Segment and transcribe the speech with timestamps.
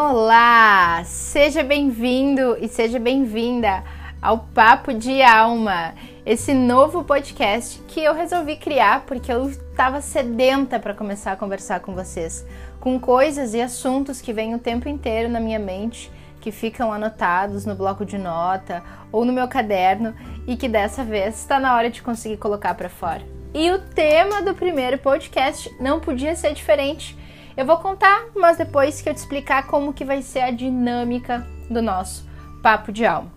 [0.00, 1.02] Olá!
[1.04, 3.82] Seja bem-vindo e seja bem-vinda
[4.22, 5.92] ao Papo de Alma,
[6.24, 11.80] esse novo podcast que eu resolvi criar porque eu estava sedenta para começar a conversar
[11.80, 12.46] com vocês,
[12.78, 17.66] com coisas e assuntos que vêm o tempo inteiro na minha mente, que ficam anotados
[17.66, 20.14] no bloco de nota ou no meu caderno
[20.46, 23.22] e que dessa vez está na hora de conseguir colocar para fora.
[23.52, 27.17] E o tema do primeiro podcast não podia ser diferente
[27.58, 31.44] eu vou contar, mas depois que eu te explicar como que vai ser a dinâmica
[31.68, 32.24] do nosso
[32.62, 33.32] papo de alma.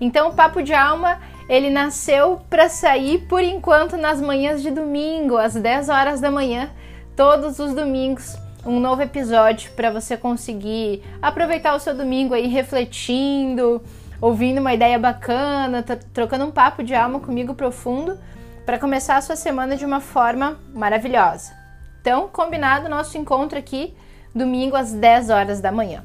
[0.00, 5.36] Então, o papo de alma, ele nasceu para sair por enquanto nas manhãs de domingo,
[5.36, 6.70] às 10 horas da manhã,
[7.14, 13.82] todos os domingos, um novo episódio para você conseguir aproveitar o seu domingo aí refletindo,
[14.22, 18.18] ouvindo uma ideia bacana, trocando um papo de alma comigo profundo,
[18.64, 21.65] para começar a sua semana de uma forma maravilhosa.
[22.06, 23.92] Então, combinado nosso encontro aqui
[24.32, 26.04] domingo às 10 horas da manhã.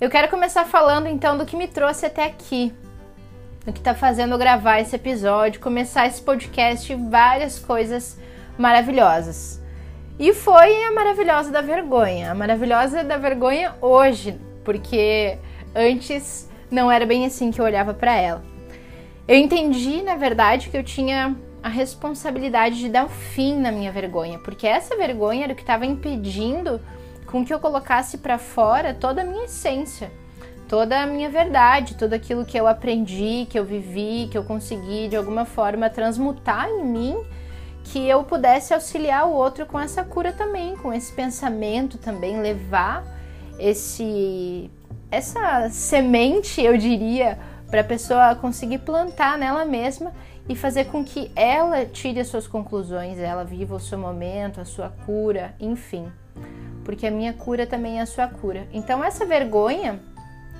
[0.00, 2.72] Eu quero começar falando então do que me trouxe até aqui,
[3.66, 8.18] do que está fazendo eu gravar esse episódio, começar esse podcast, várias coisas
[8.56, 9.60] maravilhosas.
[10.18, 15.36] E foi a maravilhosa da vergonha, a maravilhosa da vergonha hoje, porque
[15.74, 18.42] antes não era bem assim que eu olhava para ela.
[19.28, 23.90] Eu entendi, na verdade, que eu tinha a responsabilidade de dar um fim na minha
[23.90, 26.80] vergonha, porque essa vergonha era o que estava impedindo
[27.26, 30.10] com que eu colocasse para fora toda a minha essência,
[30.66, 35.08] toda a minha verdade, tudo aquilo que eu aprendi, que eu vivi, que eu consegui
[35.08, 37.16] de alguma forma transmutar em mim,
[37.84, 43.04] que eu pudesse auxiliar o outro com essa cura também, com esse pensamento também, levar
[43.58, 44.70] esse
[45.10, 47.38] essa semente, eu diria,
[47.70, 50.12] para a pessoa conseguir plantar nela mesma
[50.48, 54.64] e fazer com que ela tire as suas conclusões, ela viva o seu momento, a
[54.64, 56.10] sua cura, enfim.
[56.84, 58.66] Porque a minha cura também é a sua cura.
[58.72, 60.00] Então essa vergonha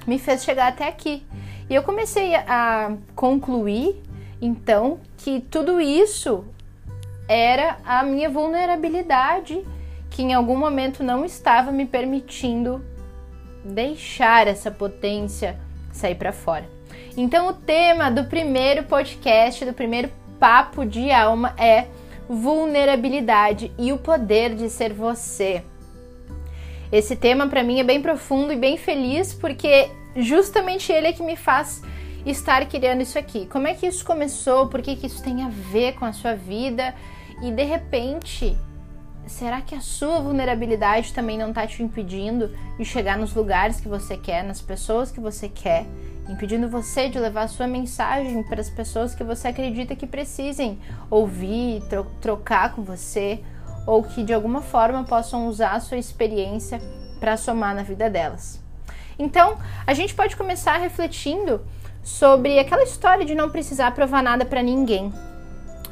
[0.06, 1.26] me fez chegar até aqui.
[1.70, 4.02] E eu comecei a concluir
[4.40, 6.44] então que tudo isso
[7.26, 9.62] era a minha vulnerabilidade
[10.10, 12.84] que em algum momento não estava me permitindo
[13.64, 15.58] deixar essa potência
[15.92, 16.77] sair para fora.
[17.16, 21.86] Então, o tema do primeiro podcast, do primeiro papo de alma é
[22.28, 25.62] vulnerabilidade e o poder de ser você.
[26.92, 31.22] Esse tema para mim é bem profundo e bem feliz porque justamente ele é que
[31.22, 31.82] me faz
[32.24, 33.46] estar criando isso aqui.
[33.46, 34.68] Como é que isso começou?
[34.68, 36.94] Por que, que isso tem a ver com a sua vida?
[37.42, 38.56] E de repente,
[39.26, 43.88] será que a sua vulnerabilidade também não está te impedindo de chegar nos lugares que
[43.88, 45.84] você quer, nas pessoas que você quer?
[46.28, 50.78] Impedindo você de levar sua mensagem para as pessoas que você acredita que precisem
[51.10, 53.40] ouvir, tro trocar com você,
[53.86, 56.80] ou que de alguma forma possam usar a sua experiência
[57.18, 58.62] para somar na vida delas.
[59.18, 61.60] Então, a gente pode começar refletindo
[62.02, 65.12] sobre aquela história de não precisar provar nada para ninguém,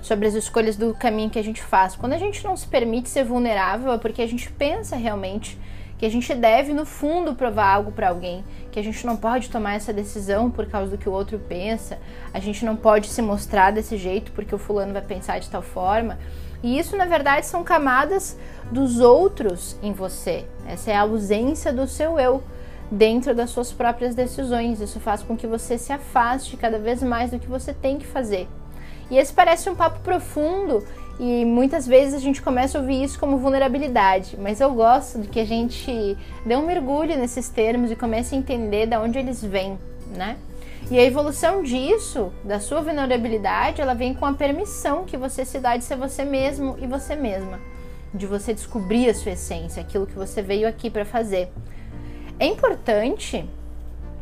[0.01, 1.97] sobre as escolhas do caminho que a gente faz.
[1.97, 5.59] Quando a gente não se permite ser vulnerável, é porque a gente pensa realmente
[5.99, 9.49] que a gente deve, no fundo, provar algo para alguém, que a gente não pode
[9.51, 11.99] tomar essa decisão por causa do que o outro pensa,
[12.35, 15.63] a gente não pode se mostrar desse jeito porque o fulano vai pensar de tal
[15.63, 16.19] forma.
[16.63, 18.39] E isso, na verdade, são camadas
[18.71, 20.45] dos outros em você.
[20.67, 22.43] Essa é a ausência do seu eu
[22.91, 24.81] dentro das suas próprias decisões.
[24.81, 28.07] Isso faz com que você se afaste cada vez mais do que você tem que
[28.07, 28.49] fazer.
[29.11, 30.85] E esse parece um papo profundo
[31.19, 35.29] e muitas vezes a gente começa a ouvir isso como vulnerabilidade, mas eu gosto de
[35.29, 39.43] que a gente dê um mergulho nesses termos e comece a entender de onde eles
[39.43, 39.79] vêm,
[40.15, 40.37] né?
[40.91, 45.59] E a evolução disso, da sua vulnerabilidade, ela vem com a permissão que você se
[45.59, 47.59] dá de ser você mesmo e você mesma,
[48.13, 51.49] de você descobrir a sua essência, aquilo que você veio aqui para fazer.
[52.39, 53.49] É importante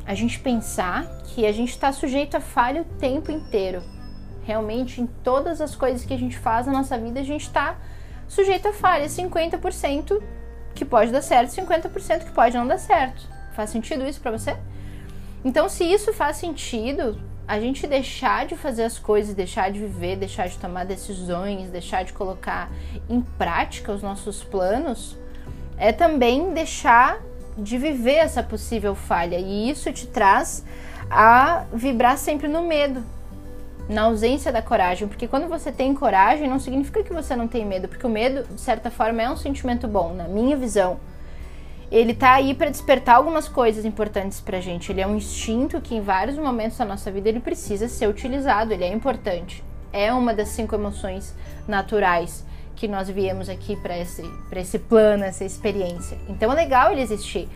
[0.07, 3.83] a gente pensar que a gente está sujeito a falha o tempo inteiro
[4.45, 7.77] realmente em todas as coisas que a gente faz na nossa vida, a gente está
[8.29, 9.07] sujeito a falha.
[9.07, 10.23] 50%
[10.75, 13.29] que pode dar certo, 50% que pode não dar certo.
[13.55, 14.57] Faz sentido isso para você?
[15.45, 20.17] Então, se isso faz sentido, a gente deixar de fazer as coisas, deixar de viver,
[20.17, 22.71] deixar de tomar decisões, deixar de colocar
[23.09, 25.17] em prática os nossos planos,
[25.77, 27.21] é também deixar
[27.57, 29.39] de viver essa possível falha.
[29.39, 30.65] E isso te traz
[31.11, 33.05] a vibrar sempre no medo,
[33.89, 37.65] na ausência da coragem, porque quando você tem coragem não significa que você não tem
[37.65, 40.99] medo, porque o medo, de certa forma, é um sentimento bom, na minha visão.
[41.91, 44.91] Ele tá aí para despertar algumas coisas importantes pra gente.
[44.91, 48.73] Ele é um instinto que em vários momentos da nossa vida ele precisa ser utilizado,
[48.73, 49.63] ele é importante.
[49.93, 51.35] É uma das cinco emoções
[51.69, 52.45] naturais
[52.75, 56.19] que nós viemos aqui para esse, pra esse plano, essa experiência.
[56.29, 57.49] Então é legal ele existir.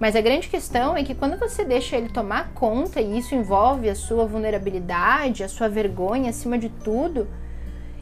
[0.00, 3.86] Mas a grande questão é que quando você deixa ele tomar conta, e isso envolve
[3.90, 7.28] a sua vulnerabilidade, a sua vergonha acima de tudo,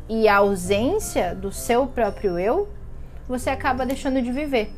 [0.08, 2.68] e a ausência do seu próprio eu,
[3.28, 4.72] você acaba deixando de viver.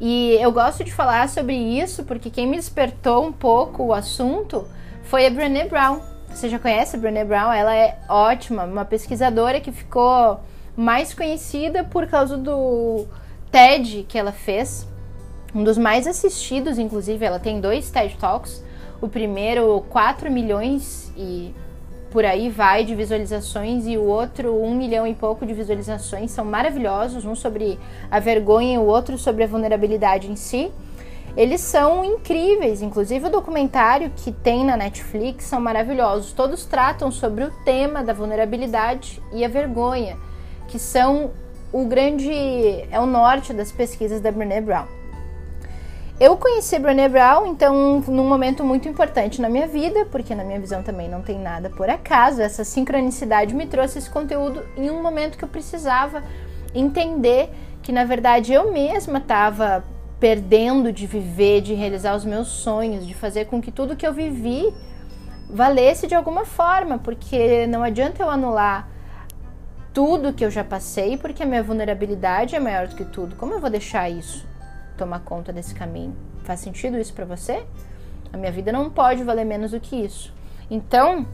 [0.00, 4.66] E eu gosto de falar sobre isso porque quem me despertou um pouco o assunto
[5.04, 6.00] foi a Brené Brown.
[6.28, 7.52] Você já conhece a Brené Brown?
[7.52, 10.40] Ela é ótima, uma pesquisadora que ficou
[10.74, 13.06] mais conhecida por causa do
[13.50, 14.86] TED que ela fez,
[15.56, 17.24] um dos mais assistidos, inclusive.
[17.24, 18.62] Ela tem dois TED Talks.
[19.00, 21.54] O primeiro, 4 milhões e
[22.10, 26.44] por aí vai de visualizações e o outro um milhão e pouco de visualizações são
[26.44, 27.78] maravilhosos, um sobre
[28.10, 30.70] a vergonha e o outro sobre a vulnerabilidade em si.
[31.36, 36.32] Eles são incríveis, inclusive o documentário que tem na Netflix são maravilhosos.
[36.32, 40.16] Todos tratam sobre o tema da vulnerabilidade e a vergonha,
[40.68, 41.30] que são
[41.72, 42.30] o grande
[42.90, 45.05] é o norte das pesquisas da Brené Brown.
[46.18, 50.58] Eu conheci Brené Brown, então, num momento muito importante na minha vida, porque na minha
[50.58, 52.40] visão também não tem nada por acaso.
[52.40, 56.22] Essa sincronicidade me trouxe esse conteúdo em um momento que eu precisava
[56.74, 57.50] entender
[57.82, 59.84] que, na verdade, eu mesma estava
[60.18, 64.14] perdendo de viver, de realizar os meus sonhos, de fazer com que tudo que eu
[64.14, 64.72] vivi
[65.50, 68.88] valesse de alguma forma, porque não adianta eu anular
[69.92, 73.36] tudo que eu já passei, porque a minha vulnerabilidade é maior do que tudo.
[73.36, 74.55] Como eu vou deixar isso?
[74.96, 76.16] Tomar conta desse caminho.
[76.44, 77.64] Faz sentido isso para você?
[78.32, 80.32] A minha vida não pode valer menos do que isso.
[80.70, 81.26] Então,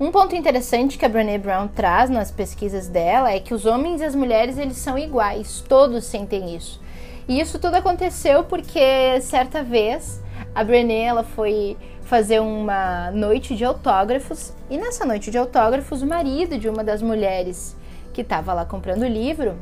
[0.00, 4.00] um ponto interessante que a Brené Brown traz nas pesquisas dela é que os homens
[4.00, 6.80] e as mulheres eles são iguais, todos sentem isso.
[7.28, 10.20] E isso tudo aconteceu porque certa vez
[10.54, 16.06] a Brené ela foi fazer uma noite de autógrafos e nessa noite de autógrafos o
[16.06, 17.76] marido de uma das mulheres
[18.12, 19.56] que estava lá comprando o livro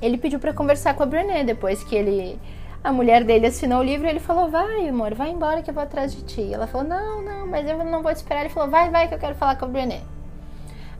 [0.00, 2.38] ele pediu para conversar com a Brené depois que ele
[2.86, 5.82] a mulher dele assinou o livro, ele falou: "Vai, amor, vai embora que eu vou
[5.82, 6.52] atrás de ti".
[6.52, 8.40] Ela falou: "Não, não, mas eu não vou esperar".
[8.40, 10.02] Ele falou: "Vai, vai que eu quero falar com a Brené".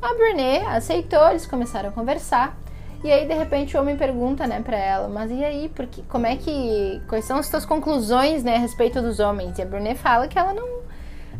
[0.03, 2.57] A Brené aceitou, eles começaram a conversar.
[3.05, 6.27] E aí de repente o homem pergunta, né, para ela: "Mas e aí, porque como
[6.27, 9.59] é que quais são as tuas conclusões, né, a respeito dos homens?".
[9.59, 10.77] E a Brené fala que ela não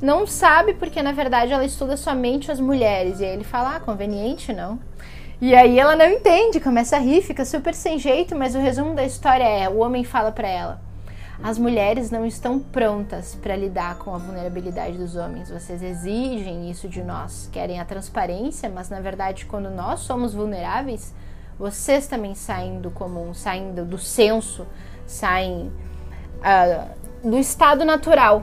[0.01, 3.19] não sabe porque na verdade ela estuda somente as mulheres.
[3.21, 4.79] E aí ele fala: "Ah, conveniente, não?".
[5.41, 8.95] E aí ela não entende, começa a rir, fica super sem jeito, mas o resumo
[8.95, 10.81] da história é: o homem fala para ela:
[11.43, 15.51] as mulheres não estão prontas para lidar com a vulnerabilidade dos homens.
[15.51, 21.13] Vocês exigem isso de nós, querem a transparência, mas na verdade, quando nós somos vulneráveis,
[21.59, 24.67] vocês também saem do comum, saem do senso,
[25.07, 25.71] saem
[26.41, 28.43] uh, do estado natural.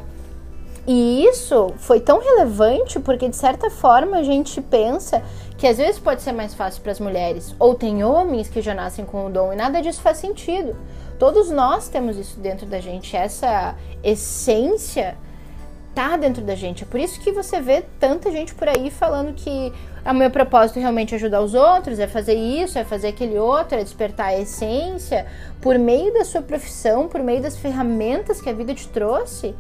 [0.86, 5.24] E isso foi tão relevante porque, de certa forma, a gente pensa
[5.58, 8.74] que às vezes pode ser mais fácil para as mulheres, ou tem homens que já
[8.74, 10.76] nascem com o dom e nada disso faz sentido.
[11.18, 15.16] Todos nós temos isso dentro da gente, essa essência
[15.96, 16.84] tá dentro da gente.
[16.84, 19.72] É por isso que você vê tanta gente por aí falando que
[20.06, 23.78] o meu propósito é realmente ajudar os outros, é fazer isso, é fazer aquele outro,
[23.78, 25.26] é despertar a essência
[25.62, 29.56] por meio da sua profissão, por meio das ferramentas que a vida te trouxe.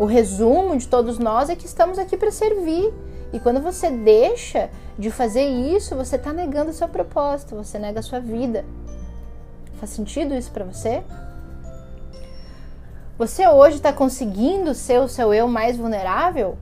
[0.00, 2.90] O resumo de todos nós é que estamos aqui para servir.
[3.34, 8.00] E quando você deixa de fazer isso, você está negando o seu propósito, você nega
[8.00, 8.64] a sua vida.
[9.78, 11.02] Faz sentido isso para você?
[13.18, 16.56] Você hoje está conseguindo ser o seu eu mais vulnerável?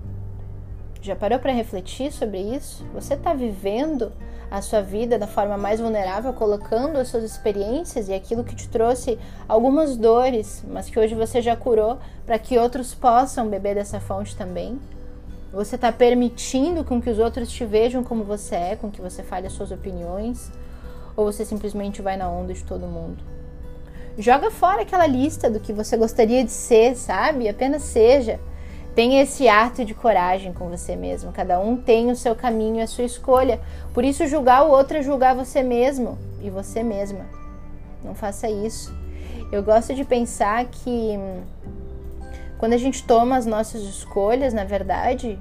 [1.00, 2.84] Já parou para refletir sobre isso?
[2.92, 4.12] Você está vivendo
[4.50, 8.68] a sua vida da forma mais vulnerável, colocando as suas experiências e aquilo que te
[8.68, 14.00] trouxe algumas dores, mas que hoje você já curou, para que outros possam beber dessa
[14.00, 14.78] fonte também?
[15.52, 19.22] Você está permitindo com que os outros te vejam como você é, com que você
[19.22, 20.50] fale as suas opiniões?
[21.16, 23.22] Ou você simplesmente vai na onda de todo mundo?
[24.18, 27.48] Joga fora aquela lista do que você gostaria de ser, sabe?
[27.48, 28.40] Apenas seja.
[28.94, 31.32] Tenha esse ato de coragem com você mesmo.
[31.32, 33.60] Cada um tem o seu caminho a sua escolha.
[33.94, 37.26] Por isso, julgar o outro é julgar você mesmo e você mesma.
[38.04, 38.92] Não faça isso.
[39.52, 41.18] Eu gosto de pensar que
[42.58, 45.38] quando a gente toma as nossas escolhas, na verdade,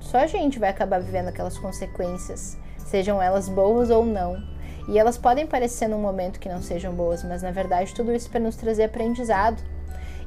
[0.00, 4.42] só a gente vai acabar vivendo aquelas consequências, sejam elas boas ou não.
[4.88, 8.30] E elas podem parecer num momento que não sejam boas, mas na verdade tudo isso
[8.30, 9.62] para nos trazer aprendizado.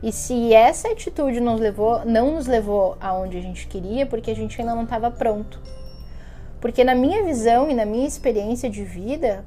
[0.03, 4.36] E se essa atitude nos levou, não nos levou aonde a gente queria, porque a
[4.36, 5.62] gente ainda não estava pronto.
[6.60, 9.45] Porque na minha visão e na minha experiência de vida,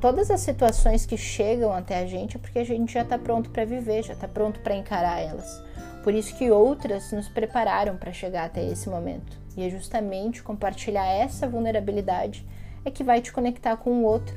[0.00, 3.50] todas as situações que chegam até a gente é porque a gente já está pronto
[3.50, 5.62] para viver, já está pronto para encarar elas.
[6.02, 9.38] Por isso que outras nos prepararam para chegar até esse momento.
[9.58, 12.46] E é justamente compartilhar essa vulnerabilidade
[12.82, 14.34] é que vai te conectar com o outro,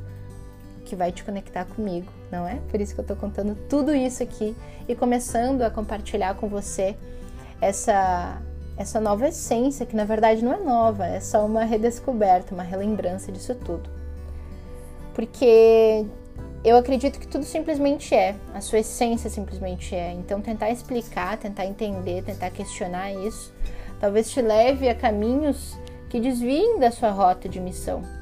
[0.84, 2.60] que vai te conectar comigo, não é?
[2.70, 4.56] Por isso que eu tô contando tudo isso aqui
[4.88, 6.96] e começando a compartilhar com você
[7.60, 8.42] essa
[8.78, 13.32] essa nova essência, que na verdade não é nova, é só uma redescoberta, uma relembrança
[13.32, 13.88] disso tudo.
[15.14, 16.06] Porque
[16.64, 20.12] eu acredito que tudo simplesmente é, a sua essência simplesmente é.
[20.14, 23.54] Então, tentar explicar, tentar entender, tentar questionar isso,
[24.00, 25.78] talvez te leve a caminhos
[26.10, 28.21] que desviem da sua rota de missão.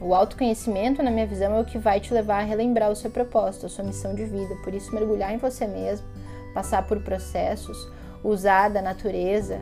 [0.00, 3.10] O autoconhecimento, na minha visão, é o que vai te levar a relembrar o seu
[3.10, 4.54] propósito, a sua missão de vida.
[4.62, 6.06] Por isso, mergulhar em você mesmo,
[6.52, 7.88] passar por processos,
[8.22, 9.60] usar da natureza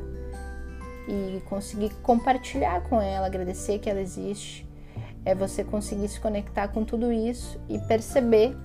[1.07, 4.67] e conseguir compartilhar com ela, agradecer que ela existe,
[5.25, 8.57] é você conseguir se conectar com tudo isso e perceber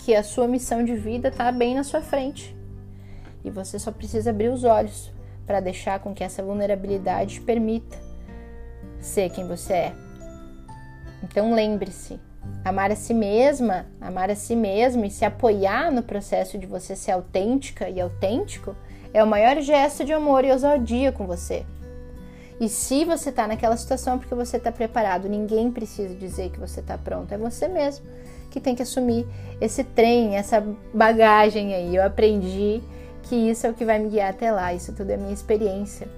[0.00, 2.56] que a sua missão de vida está bem na sua frente.
[3.44, 5.12] E você só precisa abrir os olhos
[5.46, 7.96] para deixar com que essa vulnerabilidade te permita
[9.00, 10.07] ser quem você é.
[11.22, 12.20] Então lembre-se,
[12.64, 16.94] amar a si mesma, amar a si mesmo e se apoiar no processo de você
[16.94, 18.74] ser autêntica e autêntico
[19.12, 21.64] é o maior gesto de amor e ousadia com você.
[22.60, 26.58] E se você está naquela situação é porque você está preparado, ninguém precisa dizer que
[26.58, 28.04] você está pronto, é você mesmo
[28.50, 29.26] que tem que assumir
[29.60, 31.94] esse trem, essa bagagem aí.
[31.94, 32.82] Eu aprendi
[33.24, 36.08] que isso é o que vai me guiar até lá, isso tudo é minha experiência.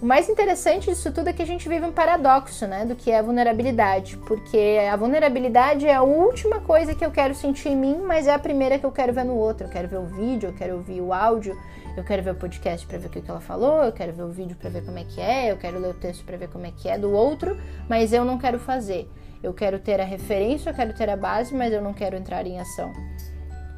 [0.00, 3.10] O mais interessante disso tudo é que a gente vive um paradoxo, né, do que
[3.10, 7.76] é a vulnerabilidade, porque a vulnerabilidade é a última coisa que eu quero sentir em
[7.76, 9.66] mim, mas é a primeira que eu quero ver no outro.
[9.66, 11.58] Eu quero ver o vídeo, eu quero ouvir o áudio,
[11.96, 14.30] eu quero ver o podcast para ver o que ela falou, eu quero ver o
[14.30, 16.66] vídeo para ver como é que é, eu quero ler o texto para ver como
[16.66, 17.56] é que é do outro,
[17.88, 19.08] mas eu não quero fazer.
[19.42, 22.46] Eu quero ter a referência, eu quero ter a base, mas eu não quero entrar
[22.46, 22.92] em ação.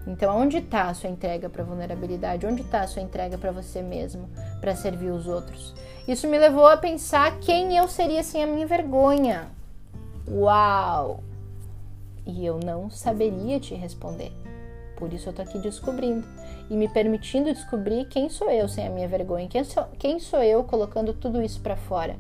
[0.07, 2.47] Então, onde está a sua entrega para vulnerabilidade?
[2.47, 4.29] Onde está a sua entrega para você mesmo,
[4.61, 5.75] para servir os outros?
[6.07, 9.49] Isso me levou a pensar quem eu seria sem a minha vergonha.
[10.29, 11.25] Uau!
[12.25, 14.33] E eu não saberia te responder.
[14.97, 16.27] Por isso eu tô aqui descobrindo
[16.71, 20.43] e me permitindo descobrir quem sou eu sem a minha vergonha, quem sou, quem sou
[20.43, 22.17] eu colocando tudo isso para fora.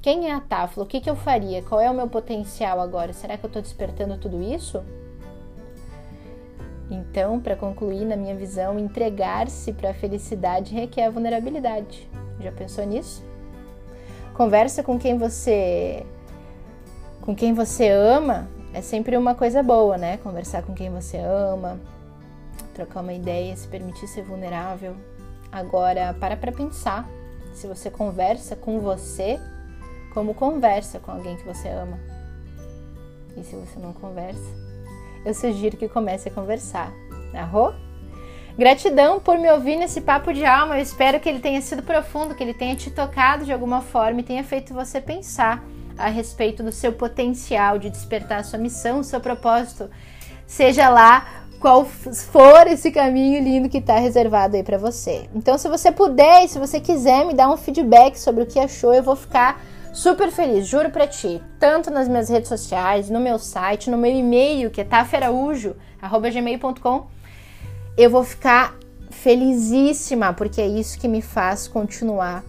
[0.00, 0.84] Quem é a Tafla?
[0.84, 1.62] O que, que eu faria?
[1.62, 3.12] Qual é o meu potencial agora?
[3.12, 4.82] Será que eu estou despertando tudo isso?
[6.90, 12.08] Então, para concluir, na minha visão, entregar-se para a felicidade requer vulnerabilidade.
[12.40, 13.24] Já pensou nisso?
[14.34, 16.04] Conversa com quem você
[17.22, 20.18] com quem você ama é sempre uma coisa boa, né?
[20.18, 21.80] Conversar com quem você ama,
[22.74, 24.94] trocar uma ideia, se permitir ser vulnerável.
[25.50, 27.08] Agora, para para pensar
[27.54, 29.40] se você conversa com você
[30.12, 31.98] como conversa com alguém que você ama.
[33.36, 34.40] E se você não conversa,
[35.24, 36.92] eu sugiro que comece a conversar.
[37.32, 37.74] Arro?
[38.56, 40.76] Gratidão por me ouvir nesse papo de alma.
[40.76, 44.20] Eu espero que ele tenha sido profundo, que ele tenha te tocado de alguma forma
[44.20, 45.64] e tenha feito você pensar
[45.98, 49.90] a respeito do seu potencial de despertar a sua missão, o seu propósito,
[50.46, 55.28] seja lá qual for esse caminho lindo que está reservado aí para você.
[55.34, 58.58] Então, se você puder e se você quiser me dar um feedback sobre o que
[58.58, 59.60] achou, eu vou ficar
[59.94, 61.40] super feliz, juro para ti.
[61.58, 67.06] Tanto nas minhas redes sociais, no meu site, no meu e-mail, que é taferaujo@gmail.com.
[67.96, 68.74] Eu vou ficar
[69.10, 72.42] felizíssima, porque é isso que me faz continuar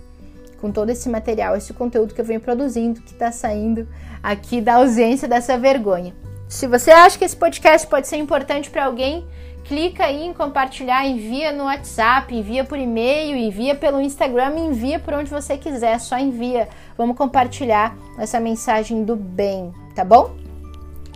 [0.60, 3.88] com todo esse material, esse conteúdo que eu venho produzindo, que está saindo
[4.24, 6.16] aqui da ausência dessa vergonha.
[6.48, 9.26] Se você acha que esse podcast pode ser importante para alguém,
[9.66, 15.14] clica aí em compartilhar, envia no WhatsApp, envia por e-mail, envia pelo Instagram, envia por
[15.14, 16.70] onde você quiser, só envia.
[16.98, 20.36] Vamos compartilhar essa mensagem do bem, tá bom?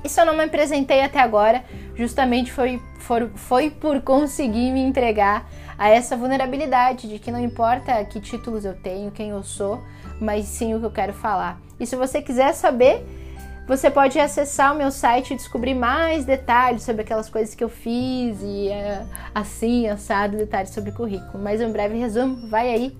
[0.04, 1.64] E se eu não me apresentei até agora,
[1.96, 8.04] justamente foi, foi, foi por conseguir me entregar a essa vulnerabilidade de que não importa
[8.06, 9.82] que títulos eu tenho, quem eu sou,
[10.20, 11.60] mas sim o que eu quero falar.
[11.80, 13.06] E se você quiser saber,
[13.70, 17.70] você pode acessar o meu site e descobrir mais detalhes sobre aquelas coisas que eu
[17.70, 21.42] fiz e é, assim, assado, detalhes sobre currículo.
[21.42, 22.98] Mas um breve resumo, vai aí.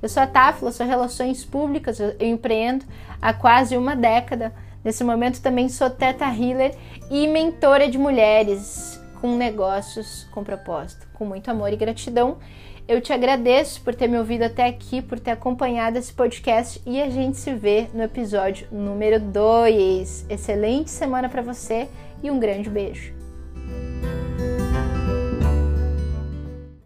[0.00, 2.84] Eu sou a Tafla, sou Relações Públicas, eu empreendo
[3.20, 4.52] há quase uma década
[4.84, 6.74] Nesse momento também sou teta healer
[7.10, 11.06] e mentora de mulheres com negócios com propósito.
[11.14, 12.38] Com muito amor e gratidão,
[12.88, 17.00] eu te agradeço por ter me ouvido até aqui, por ter acompanhado esse podcast e
[17.00, 20.26] a gente se vê no episódio número 2.
[20.28, 21.88] Excelente semana para você
[22.22, 23.21] e um grande beijo.